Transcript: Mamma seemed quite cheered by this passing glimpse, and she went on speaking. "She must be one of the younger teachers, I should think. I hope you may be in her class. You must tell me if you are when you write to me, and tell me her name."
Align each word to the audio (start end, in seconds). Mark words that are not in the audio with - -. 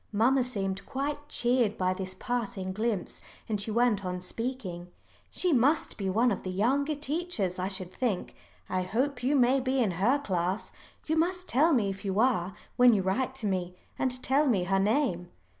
Mamma 0.11 0.43
seemed 0.43 0.83
quite 0.87 1.29
cheered 1.29 1.77
by 1.77 1.93
this 1.93 2.15
passing 2.17 2.73
glimpse, 2.73 3.21
and 3.47 3.61
she 3.61 3.69
went 3.69 4.03
on 4.03 4.19
speaking. 4.19 4.87
"She 5.29 5.53
must 5.53 5.95
be 5.95 6.09
one 6.09 6.31
of 6.31 6.41
the 6.41 6.49
younger 6.49 6.95
teachers, 6.95 7.59
I 7.59 7.67
should 7.67 7.91
think. 7.93 8.35
I 8.67 8.81
hope 8.81 9.21
you 9.21 9.35
may 9.35 9.59
be 9.59 9.77
in 9.77 9.91
her 9.91 10.17
class. 10.17 10.71
You 11.05 11.17
must 11.17 11.47
tell 11.47 11.71
me 11.71 11.91
if 11.91 12.03
you 12.03 12.19
are 12.19 12.55
when 12.77 12.95
you 12.95 13.03
write 13.03 13.35
to 13.35 13.45
me, 13.45 13.75
and 13.99 14.23
tell 14.23 14.47
me 14.47 14.63
her 14.63 14.79
name." 14.79 15.29